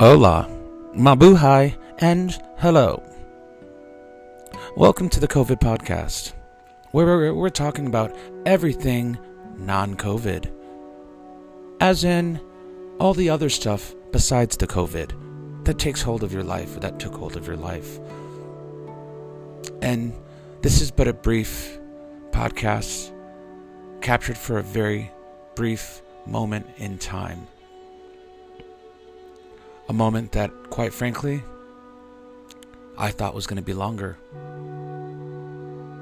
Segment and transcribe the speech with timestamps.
[0.00, 0.48] Hola,
[0.96, 3.02] mabuhay, and hello.
[4.74, 6.32] Welcome to the COVID podcast,
[6.92, 9.18] where we're, we're talking about everything
[9.58, 10.50] non COVID.
[11.82, 12.40] As in,
[12.98, 16.98] all the other stuff besides the COVID that takes hold of your life, or that
[16.98, 17.98] took hold of your life.
[19.82, 20.14] And
[20.62, 21.78] this is but a brief
[22.30, 23.12] podcast
[24.00, 25.10] captured for a very
[25.56, 27.46] brief moment in time.
[29.90, 31.42] A moment that, quite frankly,
[32.96, 34.16] I thought was going to be longer.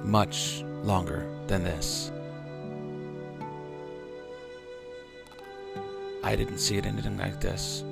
[0.04, 2.12] Much longer than this.
[6.22, 7.82] I didn't see it anything like this.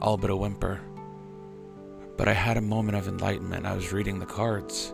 [0.00, 0.80] All but a whimper.
[2.16, 3.64] But I had a moment of enlightenment.
[3.64, 4.92] I was reading the cards.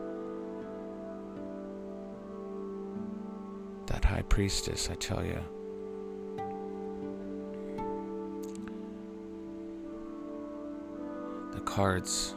[3.87, 5.41] That high priestess, I tell you.
[11.75, 12.37] Cards.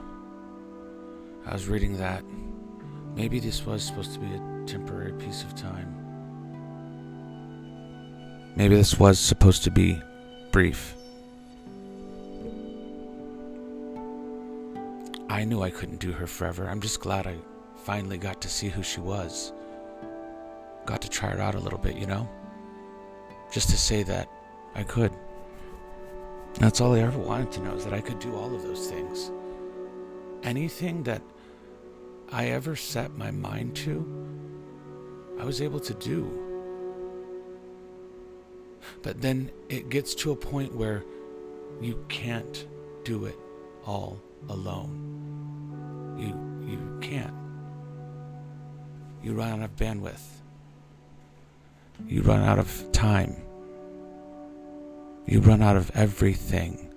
[1.45, 2.23] I was reading that.
[3.15, 5.93] Maybe this was supposed to be a temporary piece of time.
[8.55, 10.01] Maybe this was supposed to be
[10.51, 10.95] brief.
[15.29, 16.67] I knew I couldn't do her forever.
[16.67, 17.35] I'm just glad I
[17.83, 19.53] finally got to see who she was.
[20.87, 22.27] Got to try her out a little bit, you know?
[23.51, 24.27] Just to say that
[24.73, 25.11] I could.
[26.59, 28.89] That's all I ever wanted to know is that I could do all of those
[28.89, 29.31] things.
[30.43, 31.21] Anything that
[32.31, 34.05] I ever set my mind to,
[35.39, 36.43] I was able to do.
[39.03, 41.03] But then it gets to a point where
[41.79, 42.65] you can't
[43.03, 43.37] do it
[43.85, 46.15] all alone.
[46.17, 46.33] You
[46.67, 47.33] you can't.
[49.21, 50.23] You run out of bandwidth.
[52.07, 53.35] You run out of time.
[55.27, 56.89] You run out of everything.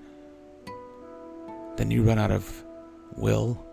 [1.76, 2.64] Then you run out of
[3.16, 3.66] will.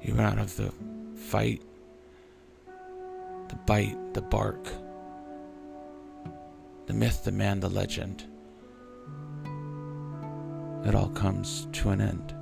[0.00, 0.72] You run out of the
[1.14, 1.60] fight,
[3.48, 4.66] the bite, the bark,
[6.86, 8.24] the myth, the man, the legend.
[10.86, 12.34] It all comes to an end.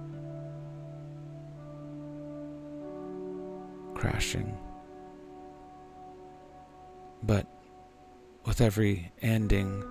[3.97, 4.57] Crashing.
[7.25, 7.47] But
[8.47, 9.83] with every ending,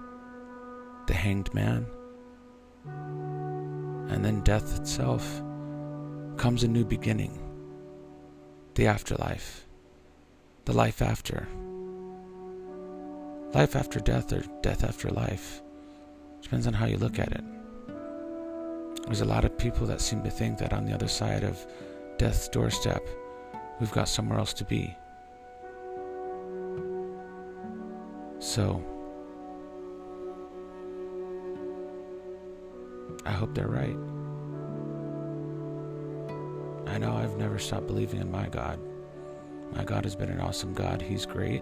[1.09, 1.88] the hanged man,
[4.09, 5.42] and then death itself,
[6.38, 7.42] comes a new beginning.
[8.75, 9.66] The afterlife.
[10.66, 11.48] The life after.
[13.56, 15.64] Life after death or death after life.
[16.44, 17.44] Depends on how you look at it.
[19.06, 21.66] There's a lot of people that seem to think that on the other side of
[22.19, 23.02] death's doorstep,
[23.80, 24.96] we've got somewhere else to be.
[28.38, 28.86] So,
[33.25, 33.96] I hope they're right.
[36.88, 38.80] I know I've never stopped believing in my God.
[39.74, 41.02] My God has been an awesome God.
[41.02, 41.62] He's great.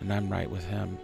[0.00, 0.98] And I'm right with Him.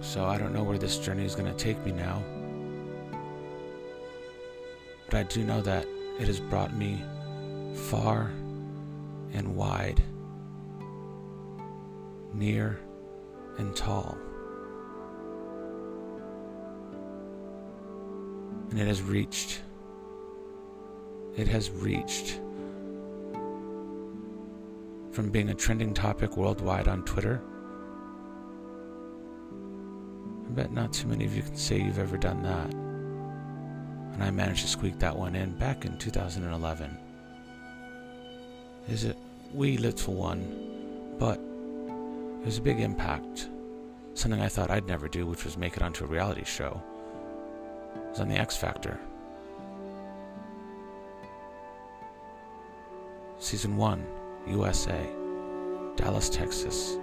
[0.00, 2.22] So I don't know where this journey is going to take me now.
[5.06, 5.86] But I do know that
[6.18, 7.04] it has brought me
[7.74, 8.30] far
[9.32, 10.02] and wide,
[12.34, 12.80] near
[13.58, 14.16] and tall.
[18.70, 19.62] And it has reached,
[21.36, 22.40] it has reached
[25.12, 27.42] from being a trending topic worldwide on Twitter.
[30.46, 32.72] I bet not too many of you can say you've ever done that.
[34.14, 36.96] And I managed to squeak that one in back in 2011
[38.90, 39.14] is a
[39.54, 41.38] wee little one, but
[42.40, 43.48] it was a big impact.
[44.14, 46.82] Something I thought I'd never do, which was make it onto a reality show.
[47.94, 48.98] It was on the X Factor.
[53.38, 54.06] Season 1,
[54.48, 55.08] USA,
[55.96, 56.98] Dallas, Texas.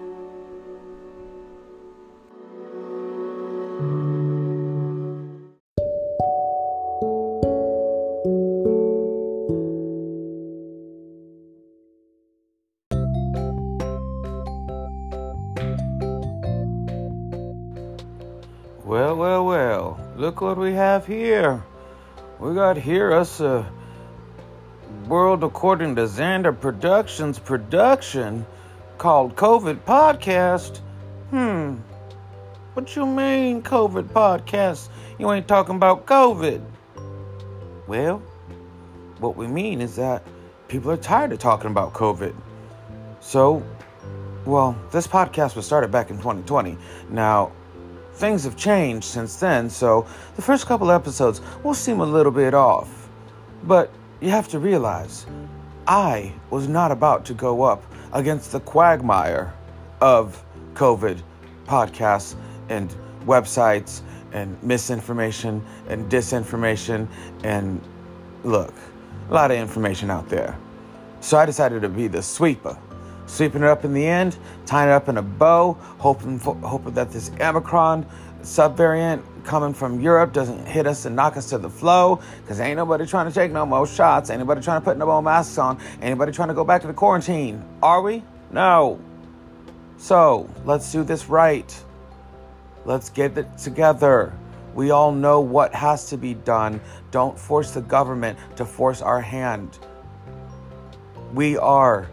[20.37, 21.63] Look what we have here.
[22.39, 23.67] We got here us a
[25.07, 28.45] world according to Xander Productions production
[28.99, 30.77] called COVID Podcast.
[31.31, 31.77] Hmm.
[32.75, 34.89] What you mean COVID Podcast?
[35.17, 36.63] You ain't talking about COVID.
[37.87, 38.19] Well,
[39.17, 40.21] what we mean is that
[40.67, 42.35] people are tired of talking about COVID.
[43.21, 43.63] So,
[44.45, 46.77] well, this podcast was started back in 2020.
[47.09, 47.51] Now,
[48.17, 50.05] things have changed since then, so
[50.35, 53.09] the first couple episodes will seem a little bit off.
[53.63, 53.91] But
[54.21, 55.27] you have to realize,
[55.87, 57.83] I was not about to go up
[58.13, 59.53] against the quagmire
[60.01, 60.43] of
[60.73, 61.21] COVID
[61.65, 62.35] podcasts
[62.69, 62.93] and
[63.25, 67.07] websites and misinformation and disinformation
[67.43, 67.81] and
[68.43, 68.73] look,
[69.29, 70.57] a lot of information out there.
[71.19, 72.77] So I decided to be the sweeper,
[73.27, 76.93] sweeping it up in the end, tying it up in a bow, hoping for, hoping
[76.95, 78.05] that this Omicron
[78.41, 82.19] subvariant coming from Europe doesn't hit us and knock us to the flow.
[82.47, 84.29] Cause ain't nobody trying to take no more shots.
[84.29, 85.79] Ain't nobody trying to put no more masks on.
[86.01, 87.63] Anybody trying to go back to the quarantine.
[87.83, 88.23] Are we?
[88.51, 88.99] No.
[89.97, 91.83] So let's do this right.
[92.85, 94.33] Let's get it together.
[94.73, 96.79] We all know what has to be done.
[97.11, 99.79] Don't force the government to force our hand.
[101.33, 102.09] We are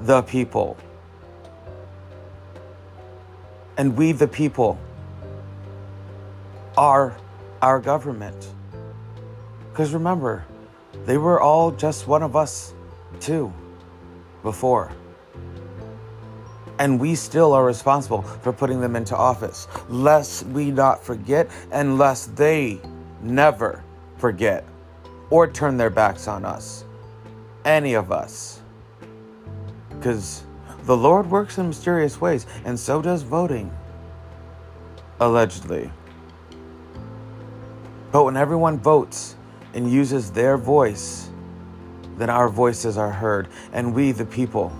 [0.00, 0.76] the people.
[3.76, 4.78] And we, the people,
[6.76, 7.16] are
[7.62, 8.48] our government.
[9.70, 10.44] Because remember,
[11.04, 12.74] they were all just one of us,
[13.20, 13.52] too,
[14.42, 14.92] before.
[16.78, 21.98] And we still are responsible for putting them into office, lest we not forget, and
[21.98, 22.80] lest they
[23.22, 23.82] never
[24.18, 24.64] forget
[25.30, 26.84] or turn their backs on us.
[27.64, 28.55] Any of us.
[29.98, 30.44] Because
[30.84, 33.70] the Lord works in mysterious ways, and so does voting.
[35.18, 35.90] Allegedly.
[38.12, 39.36] But when everyone votes
[39.74, 41.28] and uses their voice,
[42.16, 44.72] then our voices are heard, and we, the people,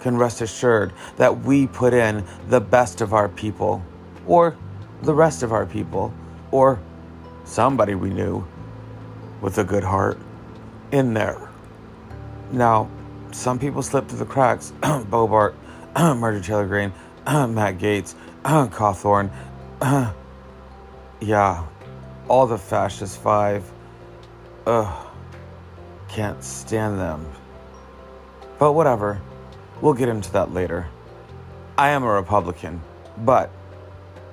[0.00, 3.82] can rest assured that we put in the best of our people,
[4.26, 4.56] or
[5.02, 6.12] the rest of our people,
[6.50, 6.80] or
[7.44, 8.46] somebody we knew
[9.40, 10.18] with a good heart
[10.90, 11.48] in there.
[12.50, 12.90] Now,
[13.34, 14.72] some people slip through the cracks.
[14.82, 15.54] Boebert,
[15.94, 16.92] Marjorie Taylor Greene,
[17.26, 18.14] Matt Gaetz,
[18.44, 19.30] Cawthorn.
[21.20, 21.64] yeah,
[22.28, 23.70] all the fascist five.
[24.66, 25.06] Ugh,
[26.08, 27.26] can't stand them.
[28.58, 29.20] But whatever.
[29.80, 30.86] We'll get into that later.
[31.76, 32.80] I am a Republican,
[33.18, 33.50] but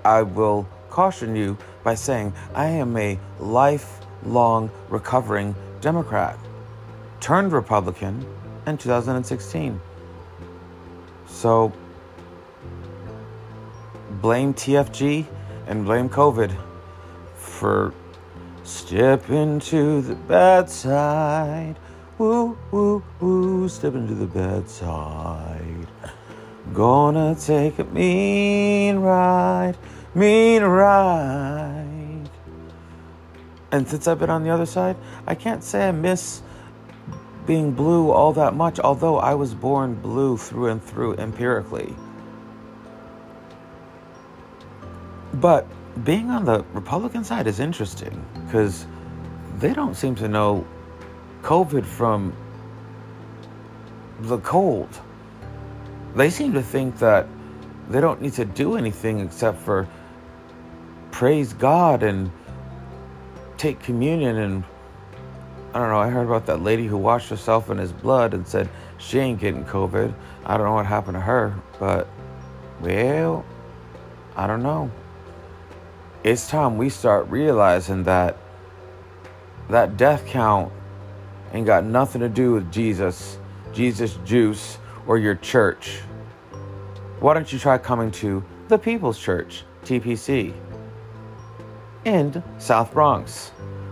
[0.05, 6.37] I will caution you by saying I am a lifelong recovering Democrat,
[7.19, 8.23] turned Republican
[8.69, 9.79] in 2016.
[11.27, 11.73] So
[14.21, 15.25] blame TFG
[15.67, 16.55] and blame COVID
[17.35, 17.93] for
[18.63, 21.75] stepping to the bad side.
[22.17, 25.87] Woo, woo, woo, step into the bad side.
[26.73, 29.75] Gonna take a mean ride,
[30.13, 32.29] mean ride.
[33.71, 36.41] And since I've been on the other side, I can't say I miss
[37.49, 41.95] being blue all that much, although I was born blue through and through empirically.
[45.33, 45.65] But
[46.03, 48.85] being on the Republican side is interesting because
[49.57, 50.63] they don't seem to know
[51.41, 52.35] COVID from
[54.19, 55.01] the cold.
[56.15, 57.25] They seem to think that
[57.89, 59.87] they don't need to do anything except for
[61.09, 62.29] praise God and
[63.57, 64.37] take communion.
[64.37, 64.63] And
[65.71, 68.47] I don't know, I heard about that lady who washed herself in his blood and
[68.47, 70.11] said she ain't getting COVID.
[70.45, 72.07] I don't know what happened to her, but
[72.81, 73.45] well,
[74.35, 74.89] I don't know.
[76.23, 78.37] It's time we start realizing that
[79.69, 80.71] that death count
[81.53, 83.37] ain't got nothing to do with Jesus,
[83.71, 85.99] Jesus juice, or your church.
[87.19, 90.53] Why don't you try coming to the People's Church, TPC,
[92.05, 93.49] in South Bronx,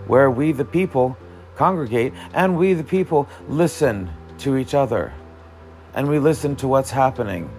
[0.08, 1.16] where we the people
[1.58, 5.12] congregate and we the people listen to each other
[5.96, 7.50] and we listen to what's happening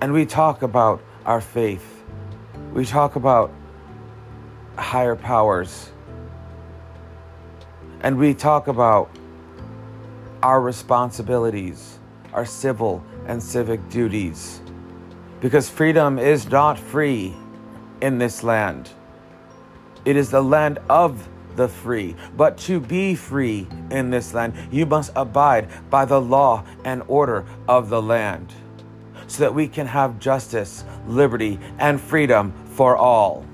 [0.00, 2.02] and we talk about our faith.
[2.72, 3.52] We talk about
[4.76, 5.90] higher powers
[8.00, 9.10] and we talk about
[10.42, 11.98] our responsibilities,
[12.32, 14.62] our civil and civic duties.
[15.40, 17.34] Because freedom is not free
[18.00, 18.90] in this land.
[20.06, 22.16] It is the land of the free.
[22.36, 27.44] But to be free in this land, you must abide by the law and order
[27.68, 28.52] of the land
[29.26, 33.46] so that we can have justice, liberty, and freedom for all.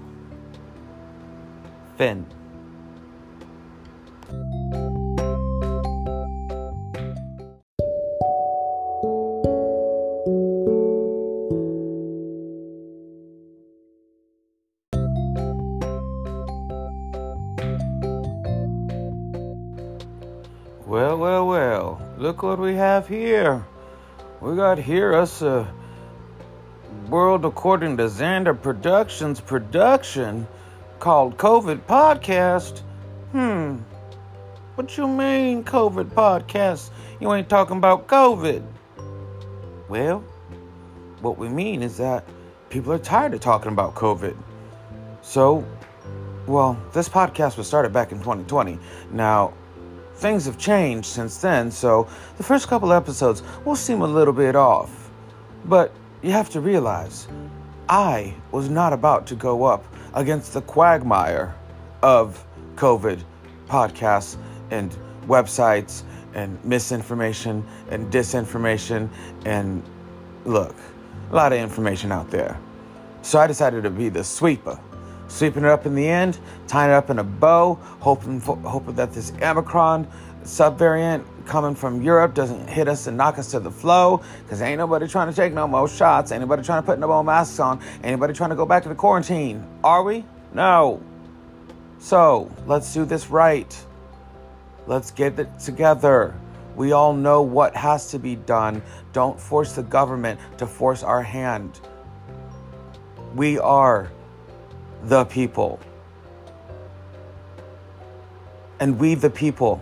[1.97, 2.27] Finn.
[22.37, 23.65] Look what we have here.
[24.43, 25.67] We got here us a
[27.09, 30.47] world according to Xander Productions production
[30.99, 32.81] called COVID Podcast.
[33.33, 33.77] Hmm.
[34.75, 36.91] What you mean, COVID Podcast?
[37.21, 38.63] You ain't talking about COVID.
[39.89, 40.23] Well,
[41.23, 42.29] what we mean is that
[42.69, 44.37] people are tired of talking about COVID.
[45.23, 45.65] So,
[46.47, 48.79] well, this podcast was started back in 2020.
[49.11, 49.55] Now,
[50.17, 54.57] things have changed since then, so the first couple episodes will seem a little bit
[54.57, 55.11] off.
[55.65, 55.93] But
[56.23, 57.29] you have to realize,
[57.89, 61.55] I was not about to go up against the quagmire
[62.03, 62.45] of
[62.77, 63.23] COVID
[63.69, 64.37] podcasts
[64.71, 64.97] and
[65.27, 66.03] websites
[66.35, 69.09] and misinformation and disinformation
[69.45, 69.83] and
[70.45, 70.75] look,
[71.31, 72.59] a lot of information out there.
[73.23, 74.79] So I decided to be the sweeper,
[75.29, 78.95] sweeping it up in the end, tying it up in a bow, hoping for, hoping
[78.95, 80.07] that this Omicron
[80.47, 84.23] subvariant coming from Europe doesn't hit us and knock us to the flow.
[84.49, 86.33] Cause ain't nobody trying to take no more shots.
[86.33, 87.81] Anybody trying to put no more masks on.
[88.03, 89.67] Anybody trying to go back to the quarantine.
[89.83, 90.25] Are we?
[90.53, 91.03] No.
[91.99, 93.85] So let's do this right.
[94.87, 96.35] Let's get it together.
[96.77, 98.83] We all know what has to be done.
[99.13, 101.81] Don't force the government to force our hand.
[103.35, 104.11] We are
[105.07, 105.79] the people.
[108.81, 109.81] And we, the people,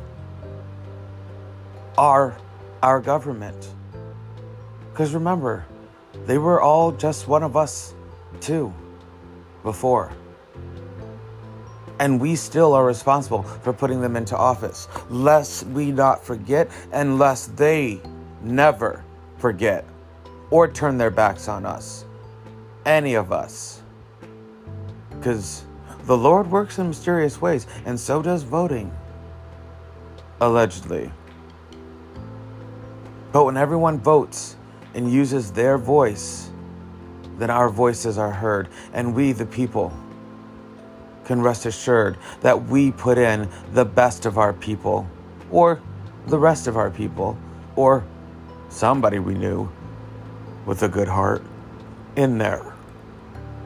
[1.97, 2.37] are
[2.83, 3.69] our government.
[4.93, 5.65] Because remember,
[6.27, 7.95] they were all just one of us,
[8.41, 8.73] too,
[9.63, 10.13] before.
[11.99, 17.19] And we still are responsible for putting them into office, lest we not forget, and
[17.19, 18.01] lest they
[18.43, 19.03] never
[19.39, 19.87] forget
[20.51, 22.05] or turn their backs on us.
[22.85, 23.81] Any of us.
[25.25, 25.65] Because
[26.05, 28.95] the Lord works in mysterious ways, and so does voting.
[30.39, 31.11] Allegedly.
[33.33, 34.57] But when everyone votes
[34.93, 36.51] and uses their voice,
[37.39, 39.95] then our voices are heard, and we, the people,
[41.25, 45.09] can rest assured that we put in the best of our people,
[45.51, 45.81] or
[46.27, 47.39] the rest of our people,
[47.77, 48.05] or
[48.69, 49.73] somebody we knew
[50.67, 51.43] with a good heart
[52.15, 52.75] in there.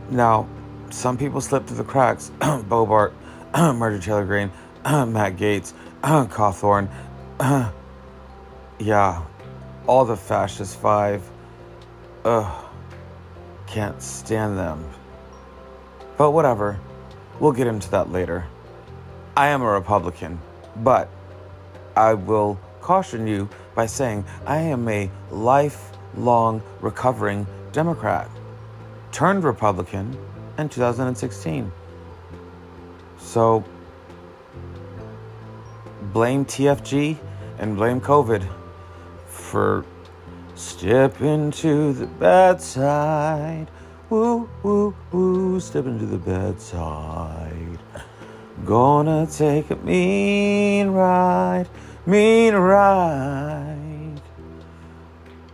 [0.09, 0.47] Now,
[0.90, 2.30] some people slip through the cracks.
[2.40, 3.12] Boebert,
[3.54, 4.50] Marjorie Taylor Greene,
[4.85, 6.88] Matt Gaetz, Cawthorn.
[8.78, 9.23] yeah,
[9.87, 11.28] all the fascist five.
[12.25, 12.64] Ugh.
[13.66, 14.85] Can't stand them.
[16.16, 16.78] But whatever.
[17.38, 18.47] We'll get into that later.
[19.37, 20.40] I am a Republican,
[20.76, 21.09] but
[21.95, 28.28] I will caution you by saying I am a lifelong recovering Democrat.
[29.12, 30.16] Turned Republican
[30.59, 31.73] in 2016.
[33.19, 33.65] So
[36.12, 37.17] blame TFG
[37.59, 38.47] and blame COVID
[39.27, 39.85] for
[40.55, 43.69] step into the bad side.
[44.11, 47.79] Woo, woo, woo, step into the bad side.
[48.65, 51.69] Gonna take a mean ride,
[52.07, 54.21] mean ride.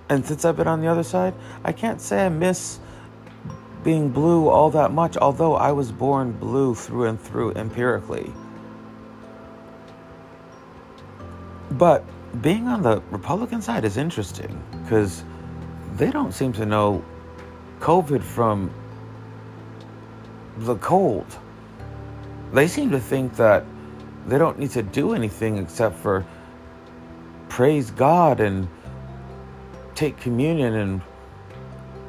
[0.09, 1.35] And since I've been on the other side,
[1.65, 2.79] I can't say I miss
[3.85, 8.33] being blue all that much, although I was born blue through and through empirically.
[11.73, 12.03] But
[12.41, 15.23] being on the Republican side is interesting because
[15.97, 17.05] they don't seem to know
[17.81, 18.71] COVID from
[20.59, 21.27] the cold.
[22.53, 23.65] They seem to think that
[24.27, 26.25] they don't need to do anything except for
[27.49, 28.69] praise God and
[29.95, 30.75] take communion.
[30.75, 31.03] And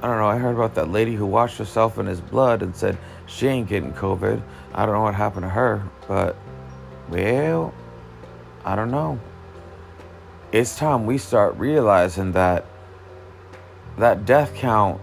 [0.05, 2.75] I don't know, I heard about that lady who washed herself in his blood and
[2.75, 2.95] said
[3.25, 4.39] she ain't getting COVID.
[4.73, 6.35] I don't know what happened to her, but
[7.09, 7.73] well,
[8.63, 9.19] I don't know
[10.55, 12.65] it's time we start realizing that
[13.97, 15.01] that death count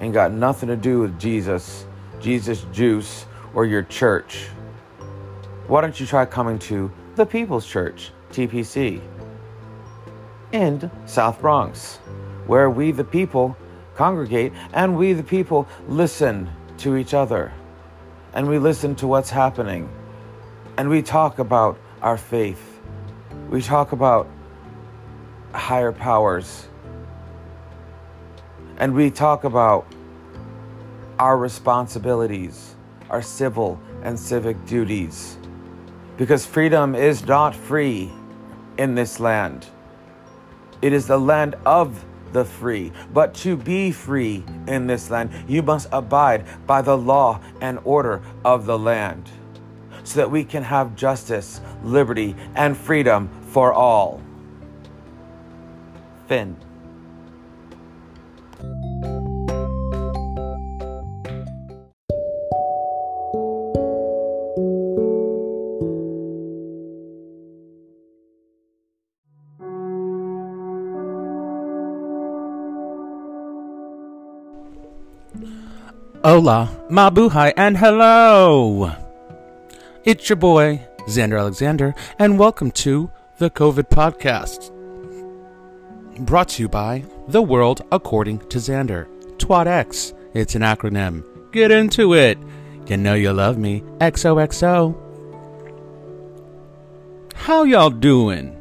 [0.00, 1.86] ain't got nothing to do with Jesus,
[2.20, 4.46] Jesus juice, or your church.
[5.68, 9.00] Why don't you try coming to the People's Church, TPC,
[10.50, 11.98] in South Bronx,
[12.48, 13.56] where we the people
[13.96, 17.52] congregate and we the people listen to each other
[18.34, 19.88] and we listen to what's happening
[20.76, 22.80] and we talk about our faith.
[23.48, 24.28] We talk about
[25.52, 26.66] higher powers.
[28.78, 29.86] And we talk about
[31.18, 32.74] our responsibilities,
[33.08, 35.38] our civil and civic duties.
[36.16, 38.10] Because freedom is not free
[38.78, 39.66] in this land.
[40.82, 42.92] It is the land of the free.
[43.14, 48.20] But to be free in this land, you must abide by the law and order
[48.44, 49.30] of the land
[50.02, 54.20] so that we can have justice, liberty, and freedom for all.
[56.28, 56.63] Finn.
[76.34, 78.90] Hola, mabuhay, and hello!
[80.02, 84.72] It's your boy, Xander Alexander, and welcome to the COVID Podcast.
[86.26, 89.06] Brought to you by The World According to Xander.
[89.36, 90.12] TWATX.
[90.34, 91.22] It's an acronym.
[91.52, 92.36] Get into it.
[92.88, 93.84] You know you love me.
[94.00, 94.92] XOXO.
[97.36, 98.58] How y'all doing?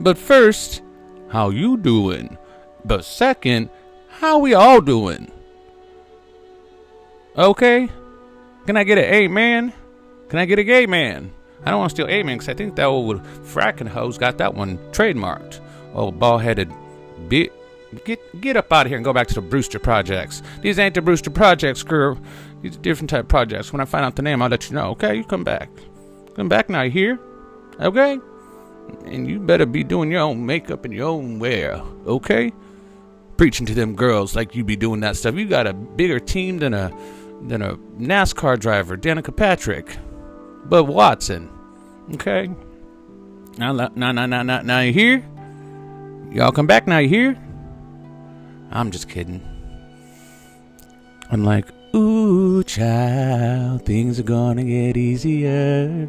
[0.00, 0.82] But first,
[1.30, 2.36] how you doing?
[2.84, 3.70] But second,
[4.10, 5.32] how we all doing?
[7.36, 7.88] Okay?
[8.66, 9.72] Can I get an amen?
[10.28, 11.32] Can I get a gay man?
[11.64, 14.54] I don't want to steal amen because I think that old fracking hose got that
[14.54, 15.60] one trademarked.
[15.94, 16.72] Old bald headed
[17.28, 17.52] bit.
[18.04, 20.42] Get get up out of here and go back to the Brewster Projects.
[20.60, 22.18] These ain't the Brewster Projects, girl.
[22.62, 23.72] These are different type projects.
[23.72, 24.90] When I find out the name, I'll let you know.
[24.90, 25.70] Okay, you come back.
[26.34, 26.82] Come back now.
[26.82, 27.20] You hear?
[27.80, 28.18] Okay.
[29.04, 31.80] And you better be doing your own makeup and your own wear.
[32.06, 32.52] Okay.
[33.36, 35.34] Preaching to them girls like you be doing that stuff.
[35.34, 36.90] You got a bigger team than a
[37.42, 39.96] than a NASCAR driver, Danica Patrick,
[40.64, 41.50] but Watson.
[42.14, 42.48] Okay.
[43.58, 45.24] Now, now, now, now, now, now you here?
[46.30, 46.98] Y'all come back now.
[46.98, 47.42] You here?
[48.70, 49.40] I'm just kidding.
[51.30, 56.08] I'm like, ooh, child, things are gonna get easier.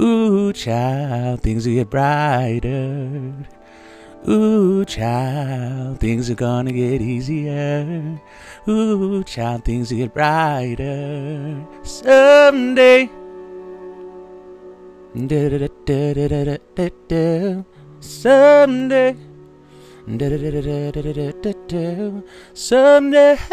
[0.00, 3.32] Ooh, child, things will get brighter.
[4.28, 8.20] Ooh, child, things are gonna get easier.
[8.68, 13.10] Ooh, child, things will get brighter someday.
[18.00, 19.16] Someday.
[22.54, 23.46] Someday.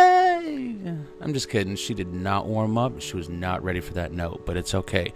[1.21, 1.75] I'm just kidding.
[1.75, 3.01] She did not warm up.
[3.01, 5.13] She was not ready for that note, but it's okay.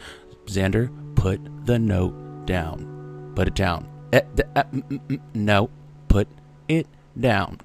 [0.47, 3.31] Xander, put the note down.
[3.35, 3.92] Put it down.
[4.13, 4.21] Eh,
[4.55, 4.63] uh,
[5.33, 5.71] no,
[6.07, 6.27] put
[6.67, 6.85] it
[7.19, 7.59] down.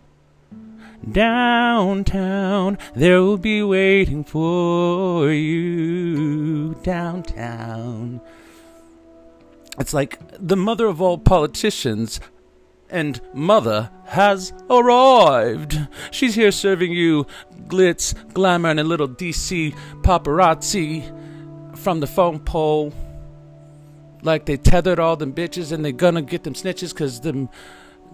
[1.13, 6.75] Downtown, there will be waiting for you.
[6.83, 8.23] Downtown.
[9.79, 12.19] It's like the mother of all politicians
[12.89, 15.87] and mother has arrived.
[16.11, 17.27] She's here serving you
[17.67, 21.05] glitz, glamour, and a little DC paparazzi
[21.77, 22.95] from the phone pole
[24.23, 27.49] like they tethered all them bitches and they gonna get them snitches because them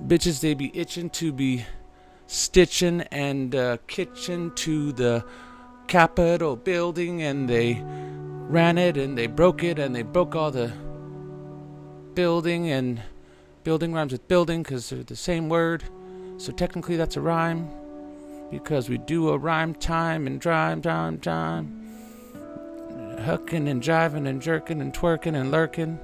[0.07, 1.65] bitches they be itching to be
[2.27, 5.25] stitching and uh, kitchen to the
[5.87, 10.73] Capitol building and they ran it and they broke it and they broke all the
[12.15, 13.03] building and
[13.65, 15.85] building rhymes with building because they're the same word.
[16.39, 17.69] So technically that's a rhyme
[18.51, 21.84] because we do a rhyme time and rhyme time time
[23.25, 25.99] hooking and jiving and jerking and twerking and lurking.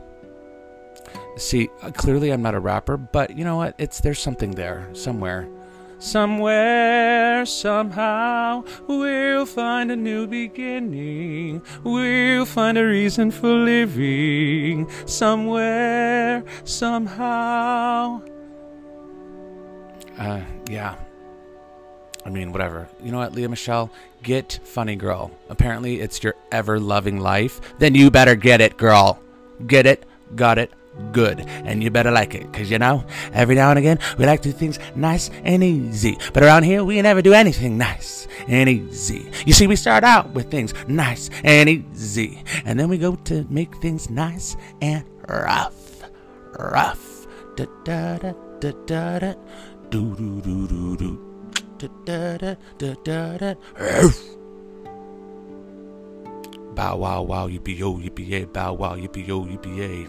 [1.37, 3.75] See, uh, clearly I'm not a rapper, but you know what?
[3.79, 5.49] It's there's something there somewhere.
[5.99, 11.63] Somewhere, somehow, we'll find a new beginning.
[11.85, 14.89] We'll find a reason for living.
[15.05, 18.23] Somewhere, somehow.
[20.19, 20.95] Uh, yeah,
[22.25, 22.89] I mean, whatever.
[23.03, 23.91] You know what, Lea Michele?
[24.23, 25.31] Get Funny Girl.
[25.49, 27.61] Apparently, it's your ever loving life.
[27.79, 29.19] Then you better get it, girl.
[29.67, 30.05] Get it,
[30.37, 30.73] got it,
[31.13, 31.41] good.
[31.41, 32.51] And you better like it.
[32.51, 36.19] Because, you know, every now and again, we like to do things nice and easy.
[36.33, 39.31] But around here, we never do anything nice and easy.
[39.47, 42.43] You see, we start out with things nice and easy.
[42.65, 46.05] And then we go to make things nice and rough.
[46.59, 47.27] Rough.
[47.57, 49.35] Da da da da da da.
[49.91, 51.30] Do do do do do
[56.77, 60.07] Bow wow wow yippee yo yippee yay bow wow yippee yo yippee yay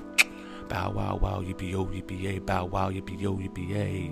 [0.69, 4.11] Bow wow wow yippee yo yippee yay bow wow yippee yo yippee yay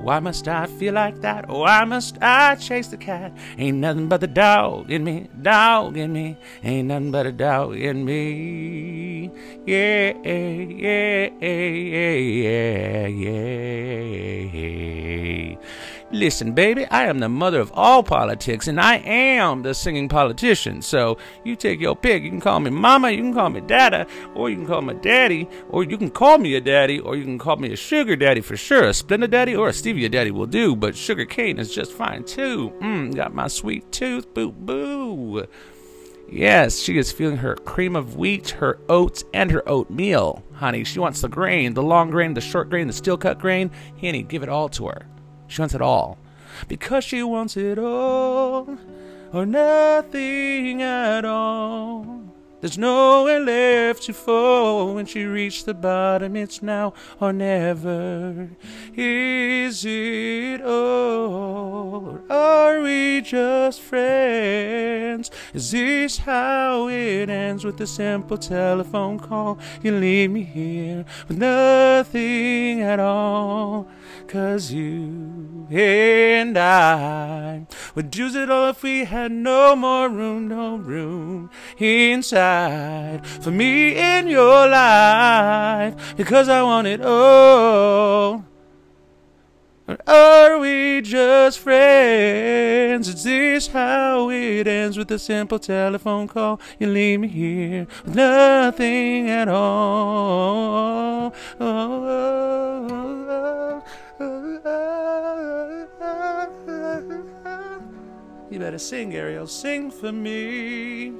[0.00, 1.48] Why must I feel like that?
[1.48, 3.32] Why must I chase the cat?
[3.58, 6.36] Ain't nothing but the dog in me, dog in me.
[6.62, 9.30] Ain't nothing but a dog in me.
[9.66, 13.44] Yeah, yeah, yeah, yeah, yeah.
[16.14, 20.80] Listen, baby, I am the mother of all politics, and I am the singing politician.
[20.80, 22.22] So you take your pick.
[22.22, 24.94] You can call me mama, you can call me dada, or you can call me
[24.94, 28.14] daddy, or you can call me a daddy, or you can call me a sugar
[28.14, 28.84] daddy for sure.
[28.84, 32.22] A Splenda daddy or a stevia daddy will do, but sugar cane is just fine
[32.22, 32.72] too.
[32.80, 35.48] Mmm, got my sweet tooth, boo boo.
[36.30, 40.44] Yes, she is feeling her cream of wheat, her oats, and her oatmeal.
[40.52, 43.72] Honey, she wants the grain, the long grain, the short grain, the steel cut grain.
[44.00, 45.08] Honey, give it all to her.
[45.54, 46.18] She wants it all.
[46.66, 48.76] Because she wants it all
[49.32, 52.22] or nothing at all.
[52.60, 56.34] There's nowhere left to fall when she reached the bottom.
[56.34, 58.48] It's now or never.
[58.96, 62.04] Is it all?
[62.04, 65.30] Or are we just friends?
[65.52, 69.60] Is this how it ends with a simple telephone call?
[69.84, 73.86] You leave me here with nothing at all.
[74.34, 80.74] Cause you and I would use it all if we had no more room, no
[80.74, 86.16] room inside for me in your life.
[86.16, 88.44] Because I want it all.
[89.86, 93.06] Or are we just friends?
[93.06, 96.60] Is this how it ends with a simple telephone call?
[96.80, 101.26] You leave me here with nothing at all.
[101.26, 104.03] Oh, oh, oh, oh, oh.
[108.50, 109.46] You better sing, Ariel.
[109.46, 111.12] Sing for me.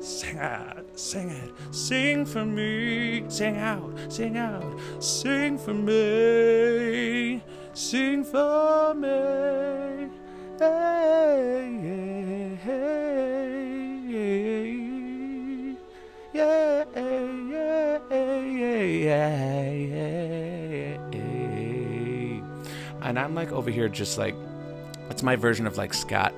[0.00, 3.22] Sing out, sing it, sing for me.
[3.28, 7.42] Sing out, sing out, sing for me.
[7.74, 10.08] Sing for me.
[10.58, 13.66] Hey, hey,
[16.32, 20.59] yeah, yeah, yeah, yeah, yeah.
[23.10, 24.36] And I'm like over here, just like
[25.10, 26.32] it's my version of like scat,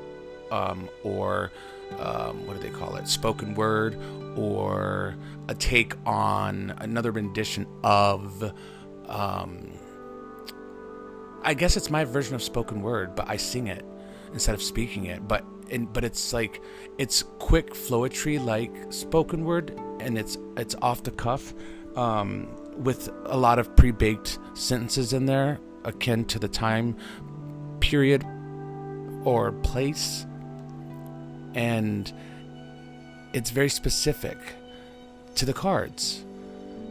[0.50, 1.52] um, or
[1.98, 3.06] um, what do they call it?
[3.06, 3.98] Spoken word,
[4.38, 5.14] or
[5.48, 8.54] a take on another rendition of.
[9.06, 9.72] Um,
[11.42, 13.84] I guess it's my version of spoken word, but I sing it
[14.32, 15.28] instead of speaking it.
[15.28, 16.62] But and but it's like
[16.96, 21.52] it's quick flowetry like spoken word, and it's it's off the cuff,
[21.96, 26.96] um, with a lot of pre-baked sentences in there, akin to the time
[27.80, 28.24] period
[29.24, 30.26] or place,
[31.54, 32.12] and
[33.32, 34.38] it's very specific
[35.34, 36.24] to the cards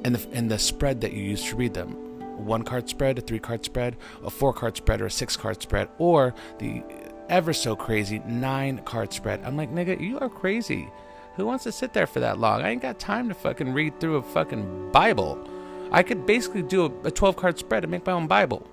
[0.04, 2.01] and the and the spread that you use to read them
[2.45, 5.62] one card spread, a three card spread, a four card spread, or a six card
[5.62, 6.84] spread, or the
[7.30, 9.41] ever so crazy nine card spread.
[9.45, 10.89] I'm like, nigga, you are crazy.
[11.36, 12.62] Who wants to sit there for that long?
[12.62, 15.47] I ain't got time to fucking read through a fucking Bible.
[15.91, 18.67] I could basically do a, a 12 card spread and make my own Bible.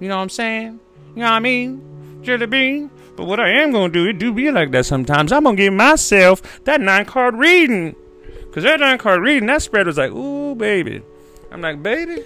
[0.00, 0.80] You know what I'm saying?
[1.14, 2.20] You know what I mean?
[2.22, 2.90] Jelly bean.
[3.16, 5.32] But what I am gonna do, it do be like that sometimes.
[5.32, 7.94] I'm gonna give myself that nine card reading.
[8.52, 11.02] Cause that nine card reading, that spread was like, ooh, baby.
[11.50, 12.24] I'm like, baby,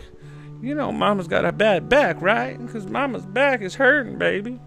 [0.60, 2.58] you know, mama's got a bad back, right?
[2.58, 4.58] Because mama's back is hurting, baby.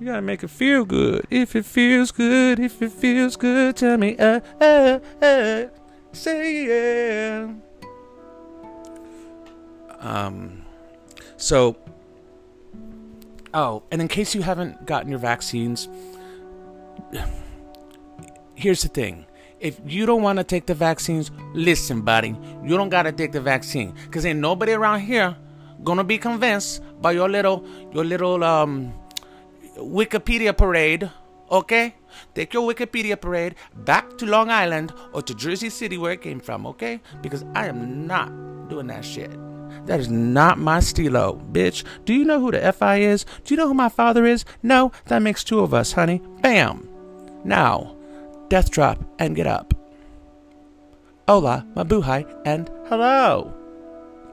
[0.00, 1.26] You gotta make it feel good.
[1.30, 5.64] If it feels good, if it feels good, tell me, uh, uh, uh,
[6.12, 7.52] say yeah.
[10.00, 10.62] Um,
[11.36, 11.76] so,
[13.54, 15.88] oh, and in case you haven't gotten your vaccines,
[18.54, 19.26] here's the thing
[19.60, 23.40] if you don't want to take the vaccines, listen, buddy, you don't gotta take the
[23.40, 25.34] vaccine, cause ain't nobody around here
[25.82, 28.92] gonna be convinced by your little your little um
[29.78, 31.10] Wikipedia parade.
[31.50, 31.94] Okay,
[32.34, 36.40] take your Wikipedia parade back to Long Island or to Jersey City where it came
[36.40, 36.66] from.
[36.66, 38.28] Okay, because I am not
[38.68, 39.30] doing that shit.
[39.86, 41.84] That is not my stilo, bitch.
[42.04, 43.24] Do you know who the FI is?
[43.44, 44.44] Do you know who my father is?
[44.62, 46.22] No, that makes two of us, honey.
[46.40, 46.88] Bam.
[47.44, 47.94] Now,
[48.48, 49.74] death drop, and get up.
[51.28, 53.54] Hola, mabuhay, and hello,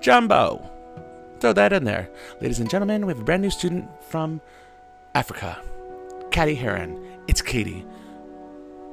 [0.02, 0.70] Jumbo.
[1.40, 2.10] Throw that in there.
[2.40, 4.42] Ladies and gentlemen, we have a brand new student from
[5.16, 5.62] Africa,
[6.32, 7.02] Katie Heron.
[7.28, 7.86] It's Katie.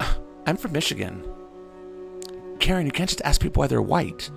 [0.47, 1.23] I'm from Michigan.
[2.59, 4.31] Karen, you can't just ask people why they're white.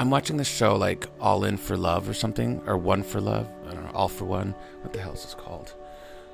[0.00, 3.46] I'm watching this show like All In for Love or something, or One for Love.
[3.68, 4.54] I don't know, All for One.
[4.80, 5.74] What the hell is this called?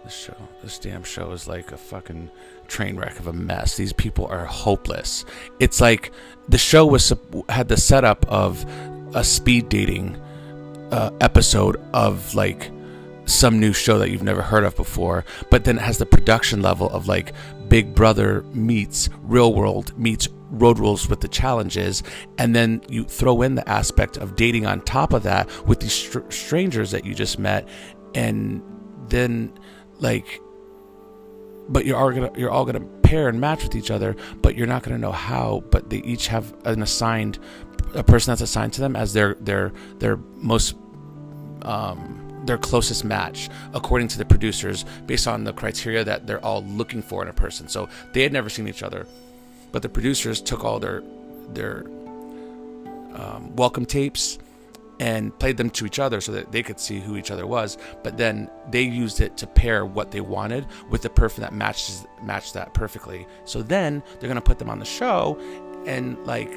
[0.05, 2.31] This show, this damn show is like a fucking
[2.69, 3.77] train wreck of a mess.
[3.77, 5.25] These people are hopeless.
[5.59, 6.13] It's like
[6.49, 7.13] the show was
[7.49, 8.65] had the setup of
[9.17, 10.15] a speed dating
[10.93, 12.71] uh, episode of like
[13.25, 16.63] some new show that you've never heard of before, but then it has the production
[16.63, 17.33] level of like
[17.67, 22.03] Big Brother meets Real World meets Road Rules with the challenges,
[22.39, 25.93] and then you throw in the aspect of dating on top of that with these
[25.93, 27.69] str- strangers that you just met,
[28.15, 28.63] and
[29.09, 29.53] then
[29.99, 30.41] like
[31.69, 34.67] but you're all gonna you're all gonna pair and match with each other but you're
[34.67, 37.39] not gonna know how but they each have an assigned
[37.95, 40.77] a person that's assigned to them as their their their most
[41.63, 46.63] um, their closest match according to the producers based on the criteria that they're all
[46.65, 47.69] looking for in a person.
[47.69, 49.07] So they had never seen each other,
[49.77, 51.03] but the producers took all their
[51.51, 51.85] their
[53.13, 54.39] um, welcome tapes
[55.01, 57.77] and played them to each other so that they could see who each other was.
[58.03, 62.07] But then they used it to pair what they wanted with the person that matches
[62.23, 63.27] matched that perfectly.
[63.45, 65.39] So then they're gonna put them on the show,
[65.87, 66.51] and like,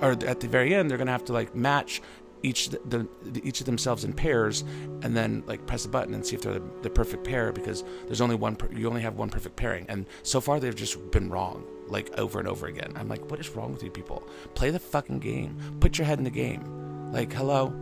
[0.00, 2.00] or at the very end, they're gonna have to like match
[2.42, 3.06] each the,
[3.42, 4.62] each of themselves in pairs
[5.02, 7.84] and then like press a button and see if they're the, the perfect pair because
[8.06, 9.86] there's only one you only have one perfect pairing.
[9.88, 12.92] And so far they've just been wrong like over and over again.
[12.96, 14.28] I'm like what is wrong with you people?
[14.54, 15.56] Play the fucking game.
[15.80, 17.12] Put your head in the game.
[17.12, 17.74] Like hello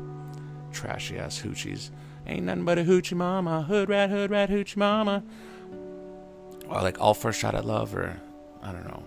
[0.72, 1.90] trashy ass hoochies.
[2.26, 3.62] Ain't nothing but a hoochie mama.
[3.62, 5.22] Hood rat hood rat hoochie mama.
[6.68, 8.20] Or like all first shot at love or
[8.62, 9.02] i don't know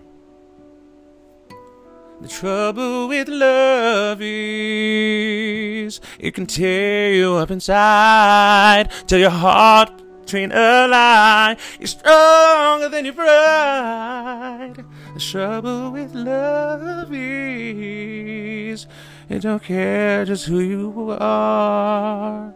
[2.22, 9.90] the trouble with love is it can tear you up inside till your heart
[10.24, 11.56] train a lie.
[11.80, 14.84] You're stronger than your pride.
[15.14, 18.86] The trouble with love is
[19.28, 22.54] it don't care just who you are.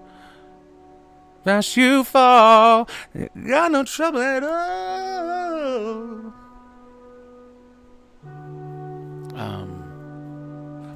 [1.45, 2.89] Fast you fall,
[3.47, 6.36] got no trouble at all.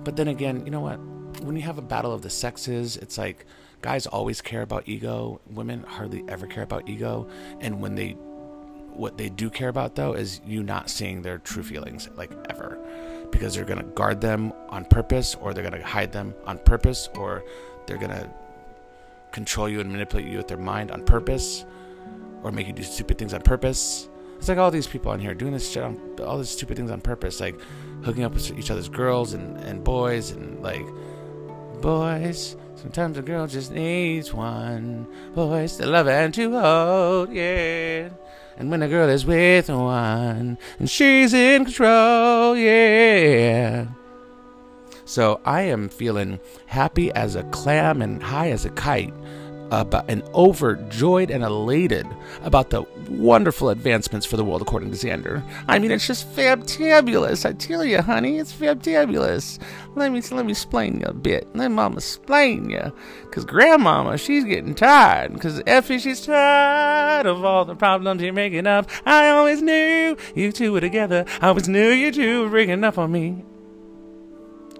[0.04, 0.98] But then again, you know what?
[1.42, 3.46] When you have a battle of the sexes, it's like
[3.82, 5.40] guys always care about ego.
[5.50, 7.28] Women hardly ever care about ego.
[7.60, 8.10] And when they,
[8.92, 12.78] what they do care about though is you not seeing their true feelings, like ever.
[13.30, 17.44] Because they're gonna guard them on purpose, or they're gonna hide them on purpose, or
[17.86, 18.28] they're gonna
[19.32, 21.64] control you and manipulate you with their mind on purpose,
[22.42, 24.08] or make you do stupid things on purpose.
[24.40, 26.90] It's like all these people on here doing this shit on all these stupid things
[26.90, 27.60] on purpose, like
[28.02, 30.86] hooking up with each other's girls and, and boys and like
[31.82, 32.56] boys.
[32.74, 38.08] Sometimes a girl just needs one voice to love and to hold, yeah.
[38.56, 43.88] And when a girl is with one, and she's in control, yeah.
[45.04, 49.12] So I am feeling happy as a clam and high as a kite
[49.70, 52.06] about and overjoyed and elated
[52.42, 55.42] about the wonderful advancements for the world according to Xander.
[55.68, 57.44] I mean, it's just fantabulous.
[57.44, 59.58] I tell you, honey, it's fantabulous.
[59.96, 61.48] Let me let me explain you a bit.
[61.54, 62.92] Let mama explain you,
[63.30, 65.40] cause grandmama she's getting tired.
[65.40, 68.88] Cause Effie she's tired of all the problems you're making up.
[69.04, 71.24] I always knew you two were together.
[71.40, 73.44] I always knew you two were breaking up on me.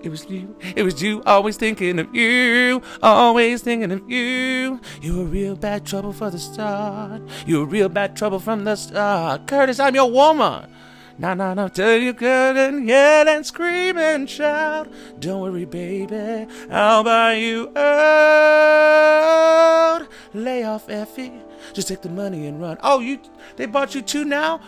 [0.03, 4.81] It was you, it was you, always thinking of you, always thinking of you.
[5.03, 7.21] You were real bad trouble for the start.
[7.47, 9.47] You were real bad trouble from the start.
[9.47, 10.73] Curtis, I'm your woman.
[11.19, 14.89] Nah, nah, nah, tell you and yell and scream and shout.
[15.19, 18.81] Don't worry, baby, I'll buy you out.
[20.33, 21.43] Lay off, Effie.
[21.75, 22.79] Just take the money and run.
[22.83, 23.19] Oh, you,
[23.57, 24.63] they bought you two now?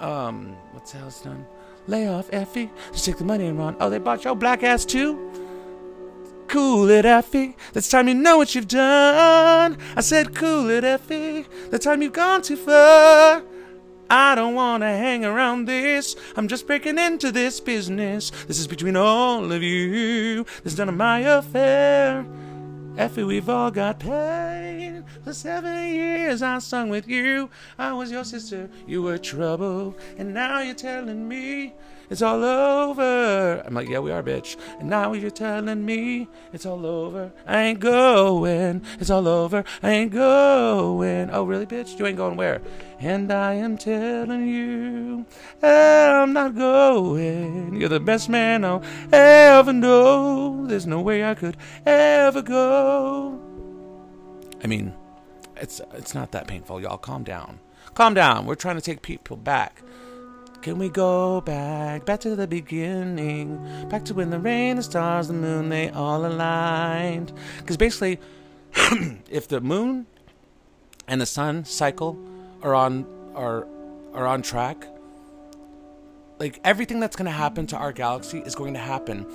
[0.00, 1.46] Um, what's the hell's done?
[1.88, 2.70] Lay off, Effie.
[2.92, 3.74] Just take the money and run.
[3.80, 5.32] Oh, they bought your black ass too?
[6.46, 7.56] Cool it, Effie.
[7.72, 9.78] That's time you know what you've done.
[9.96, 11.46] I said, cool it, Effie.
[11.70, 13.42] The time you've gone too far.
[14.10, 16.14] I don't want to hang around this.
[16.36, 18.30] I'm just breaking into this business.
[18.46, 20.44] This is between all of you.
[20.64, 22.26] This is none of my affair.
[22.98, 25.04] Effie, we've all got pain.
[25.22, 27.48] For seven years I sung with you.
[27.78, 29.96] I was your sister, you were trouble.
[30.18, 31.74] And now you're telling me
[32.10, 33.62] it's all over.
[33.64, 34.56] I'm like, yeah, we are, bitch.
[34.80, 37.32] And now you're telling me it's all over.
[37.46, 38.82] I ain't going.
[38.98, 39.64] It's all over.
[39.82, 41.30] I ain't going.
[41.30, 41.98] Oh, really, bitch?
[41.98, 42.62] You ain't going where?
[43.00, 45.26] And I am telling you,
[45.62, 47.74] eh, I'm not going.
[47.74, 50.66] You're the best man I'll ever know.
[50.66, 53.40] There's no way I could ever go.
[54.62, 54.94] I mean,
[55.56, 56.98] it's it's not that painful, y'all.
[56.98, 57.60] Calm down.
[57.94, 58.46] Calm down.
[58.46, 59.82] We're trying to take people back.
[60.62, 65.28] Can we go back, back to the beginning, back to when the rain, the stars,
[65.28, 67.32] the moon, they all aligned?
[67.58, 68.18] Because basically,
[69.30, 70.06] if the moon
[71.06, 72.18] and the sun cycle
[72.62, 73.66] are on are
[74.12, 74.84] are on track,
[76.40, 79.26] like everything that's going to happen to our galaxy is going to happen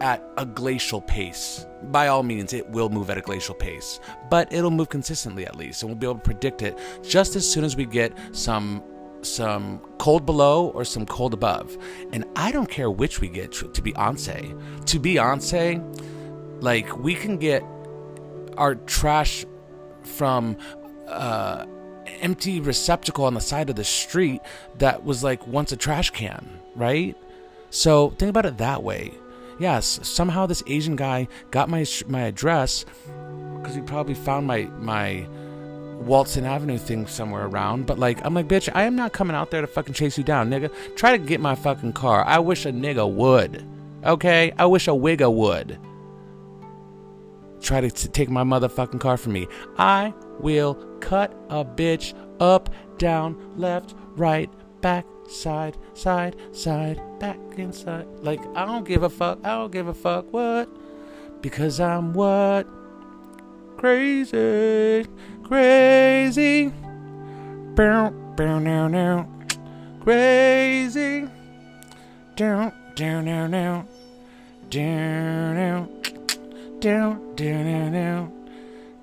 [0.00, 1.64] at a glacial pace.
[1.84, 5.54] By all means, it will move at a glacial pace, but it'll move consistently at
[5.54, 8.82] least, and we'll be able to predict it just as soon as we get some
[9.22, 11.76] some cold below or some cold above.
[12.12, 14.84] And I don't care which we get to, to Beyonce.
[14.86, 17.64] To Beyonce, like we can get
[18.56, 19.44] our trash
[20.02, 20.56] from
[21.08, 21.66] uh
[22.20, 24.40] empty receptacle on the side of the street
[24.78, 27.16] that was like once a trash can, right?
[27.70, 29.14] So think about it that way.
[29.58, 32.84] Yes, somehow this Asian guy got my my address
[33.56, 35.26] because he probably found my my
[36.06, 37.86] Walton Avenue thing somewhere around.
[37.86, 40.24] But like, I'm like, bitch, I am not coming out there to fucking chase you
[40.24, 40.70] down, nigga.
[40.96, 42.24] Try to get my fucking car.
[42.26, 43.64] I wish a nigga would.
[44.04, 45.78] Okay, I wish a wigga would.
[47.60, 49.46] Try to t- take my motherfucking car from me.
[49.78, 58.06] I will cut a bitch up, down, left, right, back, side, side, side, back, inside.
[58.18, 59.38] Like, I don't give a fuck.
[59.44, 60.68] I don't give a fuck what.
[61.40, 62.66] Because I'm what?
[63.76, 65.06] Crazy,
[65.52, 66.72] crazy.
[67.76, 69.28] Bow, bow, now, now.
[70.00, 71.28] Crazy.
[72.36, 73.86] Down, down, down, down.
[74.70, 75.88] Down, down.
[76.80, 78.32] Down, down, down, down.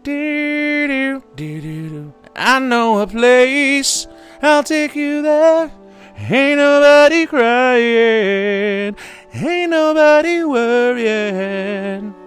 [0.01, 2.13] Do, do, do, do, do.
[2.35, 4.07] I know a place.
[4.41, 5.71] I'll take you there.
[6.17, 8.95] Ain't nobody crying.
[9.35, 12.18] Ain't nobody worrying.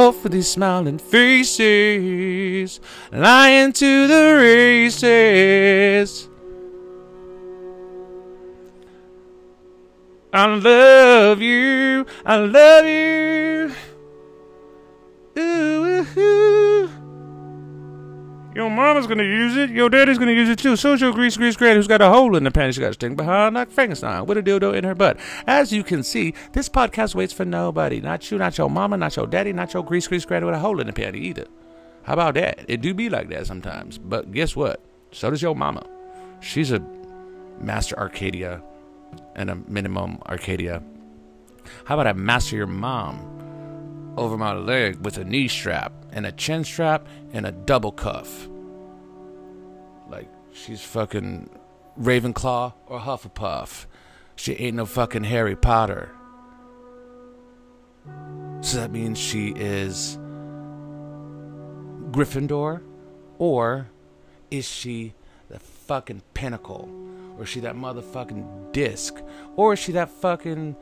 [0.00, 2.78] Oh, for these smiling faces,
[3.10, 6.28] lying to the races.
[10.32, 13.74] I love you, I love you.
[15.36, 16.97] Ooh, ooh, ooh.
[18.58, 19.70] Your mama's gonna use it.
[19.70, 20.74] Your daddy's gonna use it too.
[20.74, 22.74] So's your grease grease granny who's got a hole in the panty.
[22.74, 25.16] She got a sting behind like Frankenstein with a dildo in her butt.
[25.46, 28.00] As you can see, this podcast waits for nobody.
[28.00, 30.58] Not you, not your mama, not your daddy, not your grease grease granny with a
[30.58, 31.46] hole in the panty either.
[32.02, 32.64] How about that?
[32.66, 33.96] It do be like that sometimes.
[33.96, 34.84] But guess what?
[35.12, 35.86] So does your mama.
[36.40, 36.84] She's a
[37.60, 38.60] master Arcadia
[39.36, 40.82] and a minimum Arcadia.
[41.84, 46.32] How about I master your mom over my leg with a knee strap and a
[46.32, 48.48] chin strap and a double cuff?
[50.08, 51.50] Like she's fucking
[52.00, 53.86] Ravenclaw or Hufflepuff.
[54.36, 56.10] She ain't no fucking Harry Potter.
[58.60, 60.18] So that means she is
[62.10, 62.82] Gryffindor?
[63.38, 63.88] Or
[64.50, 65.14] is she
[65.48, 66.88] the fucking pinnacle?
[67.36, 69.16] Or is she that motherfucking disc?
[69.56, 70.76] Or is she that fucking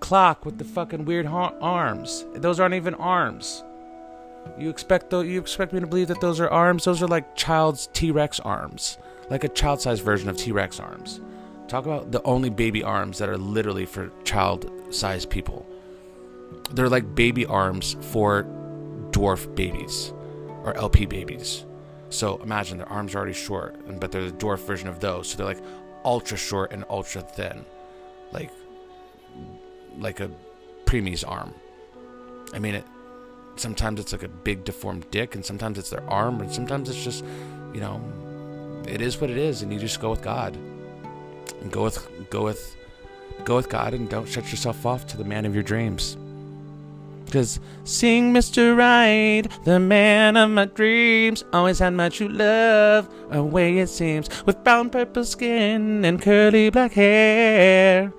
[0.00, 2.24] clock with the fucking weird ha- arms?
[2.34, 3.62] Those aren't even arms.
[4.58, 6.84] You expect though you expect me to believe that those are arms?
[6.84, 8.98] Those are like child's T-Rex arms.
[9.28, 11.20] Like a child-sized version of T-Rex arms.
[11.68, 15.66] Talk about the only baby arms that are literally for child-sized people.
[16.72, 18.44] They're like baby arms for
[19.10, 20.12] dwarf babies
[20.64, 21.64] or LP babies.
[22.10, 25.28] So imagine their arms are already short, but they're the dwarf version of those.
[25.28, 25.62] So they're like
[26.04, 27.64] ultra short and ultra thin,
[28.32, 28.50] like
[29.98, 30.30] like a
[30.86, 31.54] preemie's arm.
[32.52, 32.84] I mean, it.
[33.56, 37.02] Sometimes it's like a big deformed dick, and sometimes it's their arm, and sometimes it's
[37.02, 37.24] just,
[37.74, 38.02] you know,
[38.88, 40.56] it is what it is, and you just go with God,
[41.60, 42.76] and go with go with
[43.44, 46.16] go with God, and don't shut yourself off to the man of your dreams.
[47.30, 48.76] Cause sing Mr.
[48.76, 54.28] Right, the man of my dreams, always had my true love, a way it seems,
[54.46, 58.12] with brown purple skin and curly black hair.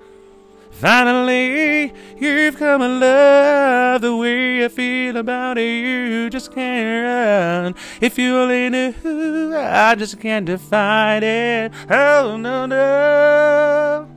[0.72, 5.58] Finally, you've come to love the way I feel about.
[5.58, 7.74] You just can't run.
[8.00, 11.72] If you only knew, I just can't define it.
[11.88, 14.08] Oh, no, no.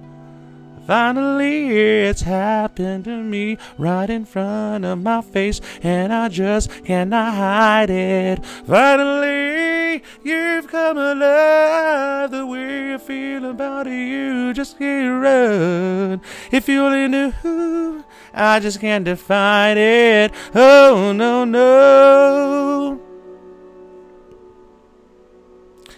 [0.88, 7.34] Finally, it's happened to me right in front of my face, and I just cannot
[7.34, 8.46] hide it.
[8.68, 9.85] Finally,
[10.24, 13.88] you've come alive the way I feel about.
[13.88, 16.22] You just can't run.
[16.52, 18.04] If you only knew,
[18.34, 20.32] I just can't define it.
[20.54, 23.02] Oh, no, no.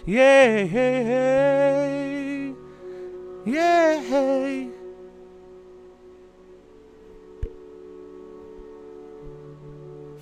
[0.04, 0.64] Yeah.
[3.44, 4.68] Yeah, hey.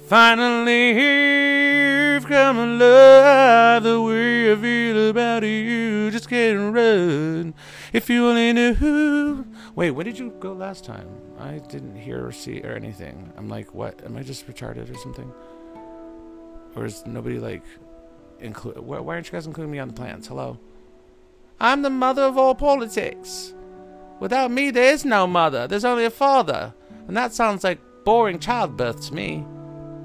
[0.07, 0.93] Finally,
[2.17, 6.11] you've come alive the way I feel about you.
[6.11, 7.53] Just can't run.
[7.93, 8.73] If you only knew.
[8.73, 9.47] Who.
[9.75, 11.09] Wait, where did you go last time?
[11.39, 13.35] I didn't hear or see or anything.
[13.37, 14.03] I'm like, what?
[14.03, 15.31] Am I just retarded or something?
[16.75, 17.65] Or is nobody like
[18.41, 18.79] include?
[18.79, 20.27] Why why aren't you guys including me on the plans?
[20.27, 20.59] Hello.
[21.61, 23.53] I'm the mother of all politics.
[24.21, 25.67] Without me, there is no mother.
[25.67, 26.73] There's only a father,
[27.09, 29.45] and that sounds like boring childbirth to me.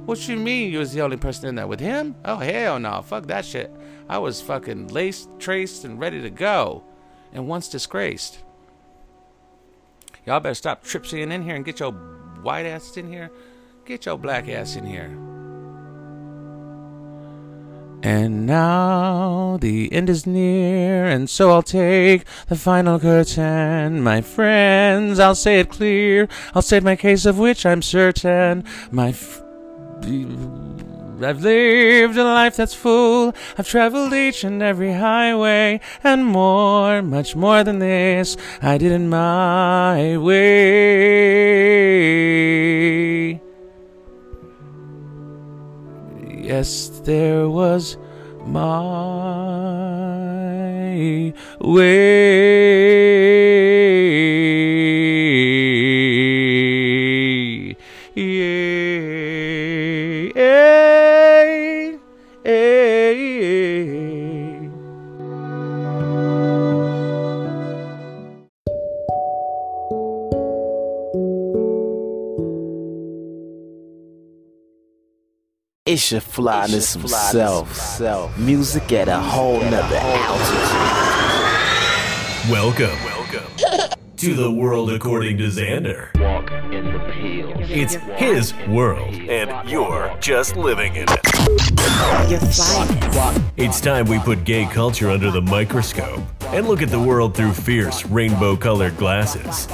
[0.06, 2.16] What you mean you was the only person in there with him?
[2.26, 3.72] Oh hell no, fuck that shit.
[4.10, 6.84] I was fucking laced, traced, and ready to go.
[7.34, 8.40] And once disgraced.
[10.26, 13.32] Y'all better stop tripsying in here and get your white ass in here.
[13.86, 15.18] Get your black ass in here.
[18.04, 24.02] And now the end is near, and so I'll take the final curtain.
[24.02, 26.28] My friends, I'll say it clear.
[26.56, 28.64] I'll state my case of which I'm certain.
[28.90, 29.14] My.
[31.24, 33.36] I've lived a life that's full.
[33.58, 38.36] I've traveled each and every highway and more, much more than this.
[38.62, 40.52] I did it my way.
[46.28, 47.96] Yes, there was
[48.46, 48.82] my
[51.60, 53.61] way.
[75.92, 78.00] It's your flyness himself.
[78.38, 80.56] Music at a whole nother altitude.
[82.50, 86.18] Welcome, welcome to the world according to Xander.
[86.18, 87.70] Walk in the hills.
[87.70, 92.30] It's his world, and you're just living in it.
[92.30, 93.44] Your flyness.
[93.58, 96.24] It's time we put gay culture under the microscope
[96.54, 99.68] and look at the world through fierce rainbow colored glasses.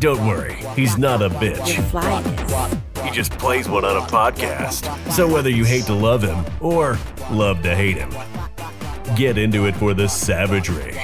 [0.00, 2.91] Don't worry, he's not a Your bitch.
[3.02, 3.14] Flyness.
[3.14, 5.12] He just plays one on a podcast.
[5.12, 6.98] So whether you hate to love him or
[7.30, 8.10] love to hate him,
[9.16, 10.96] get into it for the savagery.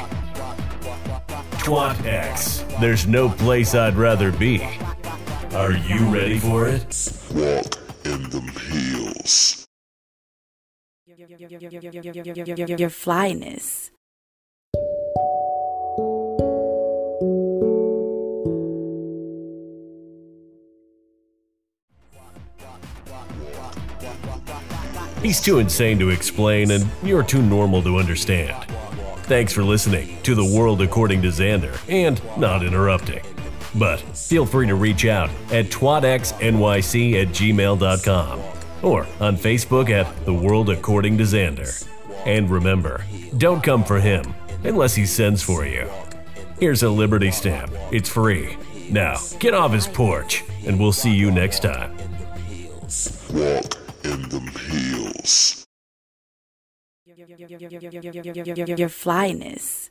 [1.58, 2.64] Twat X.
[2.80, 4.62] There's no place I'd rather be.
[5.52, 7.12] Are you ready for it?
[7.34, 9.66] walk in them hills.
[12.78, 13.90] Your flyness.
[25.28, 28.64] He's too insane to explain, and you're too normal to understand.
[29.24, 33.20] Thanks for listening to The World According to Xander and not interrupting.
[33.74, 38.40] But feel free to reach out at twatxnyc at gmail.com
[38.80, 41.86] or on Facebook at The World According to Xander.
[42.24, 43.04] And remember,
[43.36, 45.90] don't come for him unless he sends for you.
[46.58, 47.70] Here's a Liberty stamp.
[47.92, 48.56] It's free.
[48.88, 51.94] Now, get off his porch, and we'll see you next time.
[54.04, 55.66] In them hills.
[58.76, 59.90] Your flyness.